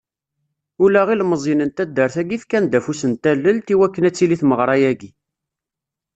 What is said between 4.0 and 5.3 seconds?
ad tili tmeɣra-agi..